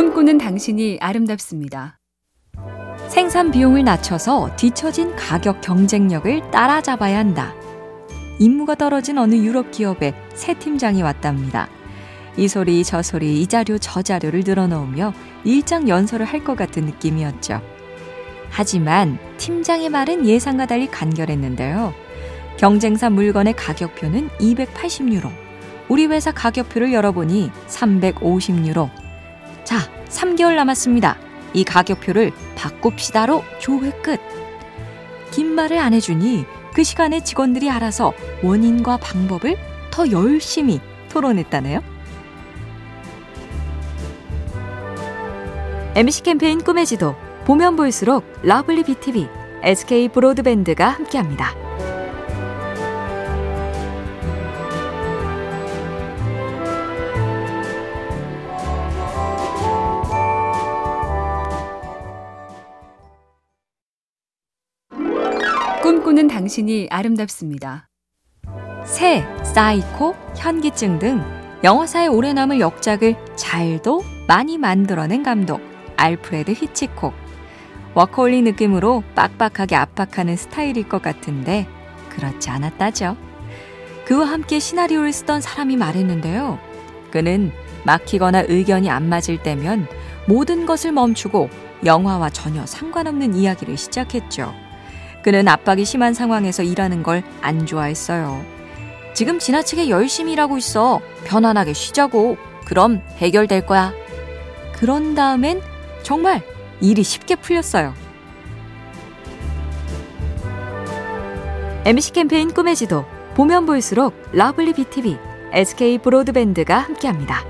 꿈꾸는 0.00 0.38
당신이 0.38 0.96
아름답습니다. 0.98 1.98
생산 3.08 3.50
비용을 3.50 3.84
낮춰서 3.84 4.56
뒤처진 4.56 5.14
가격 5.14 5.60
경쟁력을 5.60 6.50
따라잡아야 6.50 7.18
한다. 7.18 7.52
임무가 8.38 8.76
떨어진 8.76 9.18
어느 9.18 9.34
유럽 9.34 9.70
기업의 9.70 10.14
새 10.32 10.54
팀장이 10.54 11.02
왔답니다. 11.02 11.68
이 12.38 12.48
소리 12.48 12.82
저 12.82 13.02
소리 13.02 13.42
이 13.42 13.46
자료 13.46 13.76
저 13.76 14.00
자료를 14.00 14.40
늘어놓으며 14.46 15.12
일장 15.44 15.86
연설을 15.86 16.24
할 16.24 16.44
것 16.44 16.56
같은 16.56 16.86
느낌이었죠. 16.86 17.60
하지만 18.48 19.18
팀장의 19.36 19.90
말은 19.90 20.26
예상과 20.26 20.64
달리 20.64 20.86
간결했는데요. 20.86 21.92
경쟁사 22.56 23.10
물건의 23.10 23.52
가격표는 23.52 24.30
280유로. 24.38 25.30
우리 25.90 26.06
회사 26.06 26.32
가격표를 26.32 26.94
열어보니 26.94 27.50
350유로. 27.68 28.99
자, 30.10 30.26
3개월 30.26 30.56
남았습니다. 30.56 31.16
이 31.52 31.64
가격표를 31.64 32.32
바꿉시다로 32.56 33.42
조회 33.58 33.90
끝. 34.02 34.20
긴 35.30 35.54
말을 35.54 35.78
안 35.78 35.94
해주니 35.94 36.44
그 36.74 36.82
시간에 36.84 37.22
직원들이 37.22 37.70
알아서 37.70 38.12
원인과 38.42 38.98
방법을 38.98 39.56
더 39.90 40.10
열심히 40.10 40.80
토론했다네요. 41.08 41.82
MBC 45.94 46.22
캠페인 46.22 46.62
꿈의 46.62 46.86
지도 46.86 47.16
보면 47.44 47.76
볼수록 47.76 48.24
러블리 48.42 48.84
BTV, 48.84 49.28
SK 49.62 50.08
브로드밴드가 50.08 50.88
함께합니다. 50.88 51.69
당신이 66.40 66.88
아름답습니다. 66.90 67.86
새, 68.86 69.26
사이코, 69.42 70.14
현기증 70.38 70.98
등 70.98 71.22
영화사에 71.62 72.08
오래 72.08 72.32
남을 72.32 72.60
역작을 72.60 73.14
잘도 73.36 74.02
많이 74.26 74.56
만들어낸 74.56 75.22
감독 75.22 75.60
알프레드 75.98 76.52
히치콕. 76.52 77.12
워커홀릭 77.92 78.40
느낌으로 78.40 79.04
빡빡하게 79.14 79.76
압박하는 79.76 80.36
스타일일 80.36 80.88
것 80.88 81.02
같은데 81.02 81.66
그렇지 82.08 82.48
않았다죠. 82.48 83.18
그와 84.06 84.24
함께 84.24 84.60
시나리오를 84.60 85.12
쓰던 85.12 85.42
사람이 85.42 85.76
말했는데요. 85.76 86.58
그는 87.10 87.52
막히거나 87.84 88.44
의견이 88.48 88.88
안 88.88 89.10
맞을 89.10 89.42
때면 89.42 89.86
모든 90.26 90.64
것을 90.64 90.92
멈추고 90.92 91.50
영화와 91.84 92.30
전혀 92.30 92.64
상관없는 92.64 93.34
이야기를 93.34 93.76
시작했죠. 93.76 94.69
그는 95.22 95.48
압박이 95.48 95.84
심한 95.84 96.14
상황에서 96.14 96.62
일하는 96.62 97.02
걸 97.02 97.22
안 97.42 97.66
좋아했어요. 97.66 98.44
지금 99.14 99.38
지나치게 99.38 99.88
열심히 99.90 100.32
일하고 100.32 100.56
있어. 100.58 101.00
편안하게 101.24 101.72
쉬자고. 101.72 102.36
그럼 102.64 103.02
해결될 103.16 103.66
거야. 103.66 103.92
그런 104.74 105.14
다음엔 105.14 105.60
정말 106.02 106.42
일이 106.80 107.02
쉽게 107.02 107.34
풀렸어요. 107.36 107.92
MBC 111.84 112.12
캠페인 112.12 112.52
꿈의 112.52 112.76
지도 112.76 113.04
보면 113.34 113.66
볼수록 113.66 114.14
러블리 114.32 114.74
BTV, 114.74 115.18
SK 115.52 115.98
브로드밴드가 115.98 116.78
함께합니다. 116.78 117.42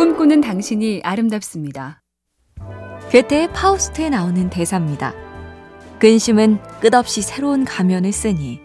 꿈꾸는 0.00 0.40
당신이 0.40 1.02
아름답습니다. 1.04 2.00
괴테의 3.10 3.52
파우스트에 3.52 4.08
나오는 4.08 4.48
대사입니다. 4.48 5.12
근심은 5.98 6.58
끝없이 6.80 7.20
새로운 7.20 7.66
가면을 7.66 8.10
쓰니 8.10 8.62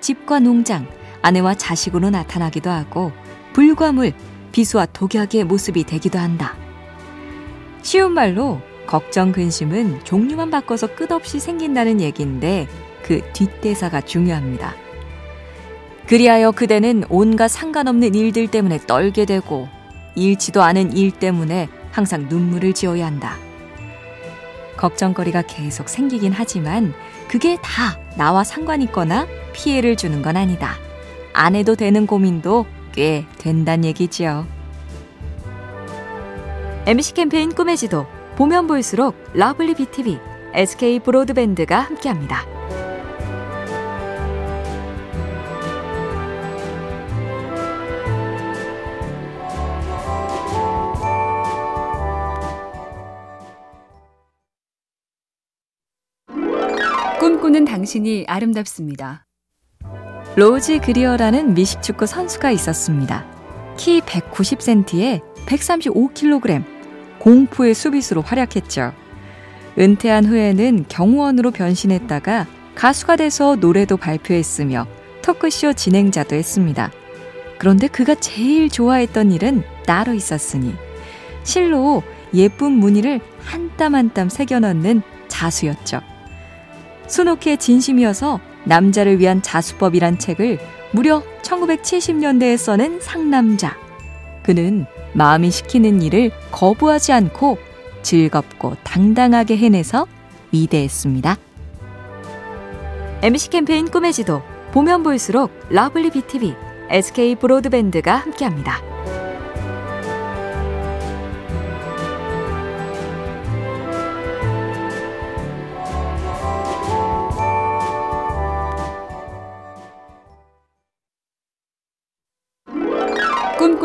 집과 0.00 0.40
농장, 0.40 0.88
아내와 1.20 1.56
자식으로 1.56 2.08
나타나기도 2.08 2.70
하고 2.70 3.12
불과 3.52 3.92
물, 3.92 4.14
비수와 4.52 4.86
독약의 4.86 5.44
모습이 5.44 5.84
되기도 5.84 6.18
한다. 6.18 6.56
쉬운 7.82 8.12
말로 8.12 8.62
걱정 8.86 9.30
근심은 9.30 10.04
종류만 10.04 10.50
바꿔서 10.50 10.94
끝없이 10.94 11.38
생긴다는 11.38 12.00
얘기인데 12.00 12.66
그 13.02 13.20
뒷대사가 13.34 14.00
중요합니다. 14.00 14.74
그리하여 16.06 16.52
그대는 16.52 17.04
온갖 17.10 17.48
상관없는 17.48 18.14
일들 18.14 18.50
때문에 18.50 18.78
떨게 18.86 19.26
되고 19.26 19.68
잃지도 20.14 20.62
않은 20.62 20.96
일 20.96 21.10
때문에 21.10 21.68
항상 21.92 22.26
눈물을 22.28 22.72
지어야 22.72 23.06
한다. 23.06 23.36
걱정거리가 24.76 25.42
계속 25.42 25.88
생기긴 25.88 26.32
하지만 26.32 26.94
그게 27.28 27.56
다 27.62 27.98
나와 28.16 28.44
상관 28.44 28.80
있거나 28.82 29.26
피해를 29.52 29.96
주는 29.96 30.22
건 30.22 30.36
아니다. 30.36 30.76
안 31.32 31.54
해도 31.54 31.74
되는 31.74 32.06
고민도 32.06 32.66
꽤 32.92 33.26
된단 33.38 33.84
얘기지요. 33.84 34.46
MC 36.86 37.14
캠페인 37.14 37.54
꿈의 37.54 37.76
지도 37.76 38.06
보면 38.36 38.66
볼수록 38.66 39.14
lovely 39.34 39.74
BTV, 39.74 40.18
SK 40.54 41.00
브로드밴드가 41.00 41.80
함께합니다. 41.80 42.57
당신이 57.68 58.24
아름답습니다. 58.26 59.26
로즈 60.36 60.80
그리어라는 60.80 61.52
미식축구 61.54 62.06
선수가 62.06 62.50
있었습니다. 62.52 63.26
키 63.76 64.00
190cm에 64.00 65.20
135kg, 65.46 66.64
공포의 67.18 67.74
수비수로 67.74 68.22
활약했죠. 68.22 68.92
은퇴한 69.78 70.24
후에는 70.24 70.86
경호원으로 70.88 71.50
변신했다가 71.50 72.46
가수가 72.74 73.16
돼서 73.16 73.56
노래도 73.56 73.96
발표했으며 73.96 74.86
토크쇼 75.22 75.74
진행자도 75.74 76.36
했습니다. 76.36 76.90
그런데 77.58 77.86
그가 77.86 78.14
제일 78.14 78.70
좋아했던 78.70 79.30
일은 79.32 79.62
따로 79.86 80.14
있었으니 80.14 80.74
실로 81.42 82.02
예쁜 82.34 82.72
무늬를 82.72 83.20
한 83.44 83.68
땀 83.76 83.94
한 83.94 84.12
땀 84.14 84.28
새겨 84.28 84.60
넣는 84.60 85.02
자수였죠. 85.28 86.00
수놓기에 87.08 87.58
진심이어서 87.58 88.40
남자를 88.64 89.18
위한 89.18 89.42
자수법이란 89.42 90.18
책을 90.18 90.58
무려 90.92 91.22
1970년대에 91.42 92.56
써낸 92.56 93.00
상남자. 93.00 93.76
그는 94.42 94.86
마음이 95.12 95.50
시키는 95.50 96.02
일을 96.02 96.30
거부하지 96.50 97.12
않고 97.12 97.58
즐겁고 98.02 98.76
당당하게 98.84 99.56
해내서 99.56 100.06
위대했습니다. 100.52 101.36
MC 103.22 103.50
캠페인 103.50 103.90
꿈의 103.90 104.12
지도 104.12 104.42
보면 104.72 105.02
볼수록 105.02 105.50
lovely 105.70 106.10
BTV, 106.10 106.54
SK 106.90 107.34
브로드밴드가 107.36 108.16
함께합니다. 108.16 108.87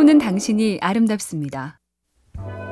꿈꾸는 0.04 0.18
당신이 0.18 0.80
아름답습니다. 0.82 1.80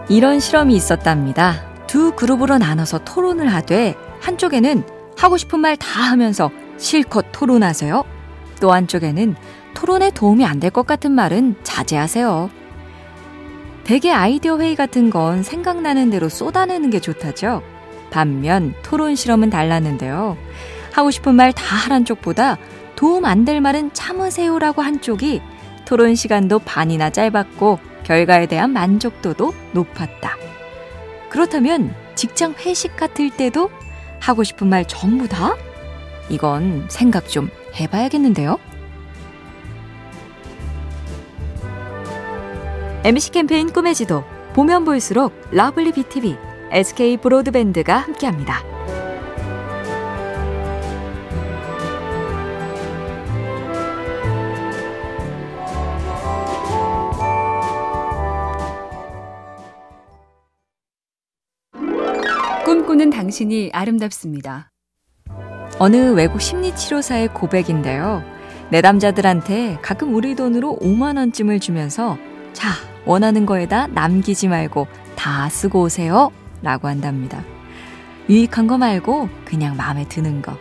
이런 0.10 0.42
실험이 0.42 0.76
있었답니다. 0.76 1.86
두 1.88 2.12
그룹으로 2.14 2.58
나눠서 2.58 3.06
토론을 3.06 3.48
하되 3.48 3.96
한쪽에는 4.20 4.84
하고 5.18 5.38
싶은 5.38 5.62
말 5.62 5.78
다 5.78 6.02
하면서 6.02 6.52
실컷 6.78 7.28
토론하세요. 7.32 8.04
또 8.60 8.74
한쪽에는 8.74 9.36
토론에 9.74 10.12
도움이 10.12 10.44
안 10.46 10.60
될 10.60 10.72
것 10.72 10.86
같은 10.86 11.14
말은 11.14 11.56
자제하세요. 11.64 12.50
대개 13.86 14.12
아이디어 14.12 14.58
회의 14.60 14.76
같은 14.76 15.10
건 15.10 15.42
생각나는 15.42 16.10
대로 16.10 16.28
쏟아내는 16.28 16.90
게 16.90 17.00
좋다죠. 17.00 17.62
반면 18.10 18.74
토론 18.84 19.16
실험은 19.16 19.50
달랐는데요. 19.50 20.38
하고 20.92 21.12
싶은 21.12 21.36
말 21.36 21.54
다 21.54 21.78
하란 21.78 22.04
쪽보다 22.04 22.58
도움 22.98 23.24
안 23.24 23.46
될 23.46 23.62
말은 23.62 23.94
참으세요라고 23.94 24.82
한 24.82 25.00
쪽이 25.00 25.42
토론 25.86 26.16
시간도 26.16 26.60
반이나 26.60 27.10
짧았고 27.10 27.80
결과에 28.04 28.46
대한 28.46 28.72
만족도도 28.72 29.54
높았다. 29.74 30.38
그렇다면 31.30 31.96
직장 32.16 32.54
회식 32.54 32.96
같을 32.96 33.30
때도 33.30 33.70
하고 34.20 34.44
싶은 34.44 34.68
말 34.68 34.86
전부 34.88 35.28
다? 35.28 35.56
이건 36.30 36.88
생각 36.90 37.28
좀 37.28 37.50
해봐야겠는데요? 37.76 38.58
MC 43.04 43.32
캠페인 43.32 43.72
꿈의 43.72 43.96
지도 43.96 44.24
보면 44.54 44.86
볼수록 44.86 45.34
lovely 45.52 45.92
BTV, 45.94 46.38
SK 46.72 47.18
브로드밴드가 47.18 47.98
함께합니다. 47.98 48.71
꿈꾸는 63.02 63.10
당신이 63.10 63.72
아름답습니다. 63.74 64.70
어느 65.80 66.14
외국 66.14 66.40
심리치료사의 66.40 67.30
고백인데요. 67.30 68.24
내담자들한테 68.70 69.80
가끔 69.82 70.14
우리 70.14 70.36
돈으로 70.36 70.78
5만원쯤을 70.80 71.60
주면서 71.60 72.20
자, 72.54 72.70
원하는 73.06 73.48
거에다 73.48 73.88
남기지 73.88 74.50
말고 74.50 74.86
다 75.16 75.50
쓰고 75.50 75.82
오세요. 75.82 76.32
라고 76.62 76.88
한답니다. 76.88 77.44
유익한 78.30 78.68
거 78.68 78.78
말고 78.78 79.30
그냥 79.46 79.76
마음에 79.76 80.08
드는 80.08 80.44
거, 80.44 80.56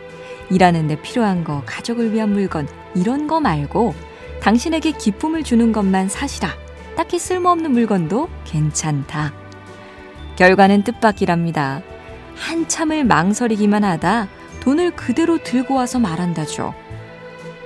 일하는데 0.49 0.99
필요한 1.03 1.43
거, 1.43 1.61
가족을 1.67 2.11
위한 2.11 2.31
물건, 2.31 2.67
이런 2.95 3.27
거 3.27 3.39
말고 3.39 3.93
당신에게 4.41 4.93
기쁨을 4.93 5.43
주는 5.43 5.71
것만 5.71 6.09
사시라. 6.09 6.49
딱히 6.97 7.19
쓸모없는 7.19 7.71
물건도 7.71 8.29
괜찮다. 8.45 9.31
결과는 10.37 10.83
뜻밖이랍니다. 10.83 11.83
한참을 12.41 13.03
망설이기만 13.05 13.83
하다 13.83 14.27
돈을 14.61 14.95
그대로 14.95 15.37
들고 15.43 15.75
와서 15.75 15.99
말한다죠. 15.99 16.73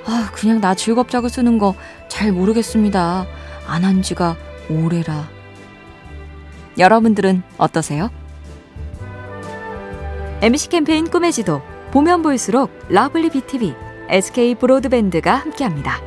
아, 0.05 0.29
그냥 0.33 0.61
나 0.61 0.75
즐겁자고 0.75 1.29
쓰는 1.29 1.57
거 1.57 1.75
잘 2.07 2.31
모르겠습니다. 2.31 3.25
안 3.67 3.83
한 3.83 4.01
지가 4.01 4.37
오래라. 4.69 5.27
여러분들은 6.77 7.43
어떠세요? 7.57 8.09
MC 10.41 10.69
캠페인 10.69 11.09
꿈의 11.09 11.31
지도 11.33 11.61
보면 11.91 12.21
볼수록 12.21 12.71
lovely 12.89 13.29
BTV, 13.31 13.73
SK 14.09 14.55
브로드밴드가 14.55 15.33
함께합니다. 15.35 15.99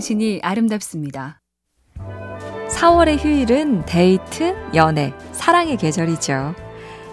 당신이 0.00 0.40
아름답습니다. 0.42 1.42
4월의 2.70 3.22
휴일은 3.22 3.84
데이트, 3.84 4.56
연애, 4.74 5.12
사랑의 5.32 5.76
계절이죠. 5.76 6.54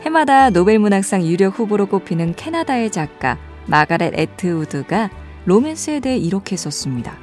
해마다 0.03 0.49
노벨문학상 0.51 1.25
유력 1.25 1.59
후보로 1.59 1.87
꼽히는 1.87 2.35
캐나다의 2.35 2.89
작가 2.91 3.37
마가렛 3.65 4.17
에트우드가 4.17 5.09
로맨스에 5.43 5.99
대해 5.99 6.15
이렇게 6.15 6.55
썼습니다. 6.55 7.17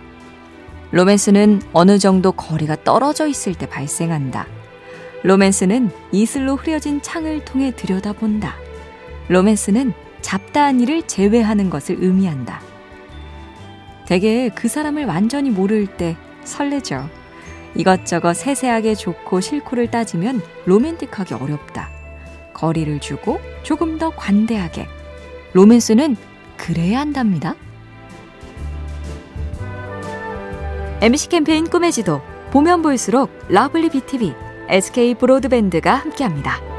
로맨스는 0.90 1.62
어느 1.72 1.98
정도 1.98 2.32
거리가 2.32 2.84
떨어져 2.84 3.26
있을 3.26 3.54
때 3.54 3.66
발생한다. 3.66 4.46
로맨스는 5.22 5.90
이슬로 6.12 6.56
흐려진 6.56 7.00
창을 7.00 7.42
통해 7.46 7.74
들여다본다. 7.74 8.54
로맨스는 9.28 9.94
잡다한 10.20 10.82
일을 10.82 11.04
제외하는 11.04 11.70
것을 11.70 11.96
의미한다. 12.00 12.73
대개 14.06 14.50
그 14.54 14.68
사람을 14.68 15.06
완전히 15.06 15.50
모를 15.50 15.86
때 15.86 16.16
설레죠. 16.44 17.08
이것저것 17.74 18.34
세세하게 18.34 18.94
좋고 18.94 19.40
싫고를 19.40 19.90
따지면 19.90 20.40
로맨틱하기 20.66 21.34
어렵다. 21.34 21.90
거리를 22.52 23.00
주고 23.00 23.40
조금 23.62 23.98
더 23.98 24.10
관대하게. 24.10 24.86
로맨스는 25.54 26.16
그래야 26.56 27.00
한답니다. 27.00 27.54
MC 31.00 31.28
캠페인 31.28 31.68
꿈의 31.68 31.92
지도 31.92 32.20
보면 32.50 32.82
볼수록 32.82 33.30
lovely 33.48 33.90
BTV, 33.90 34.32
SK 34.68 35.14
브로드밴드가 35.14 35.94
함께합니다. 35.94 36.73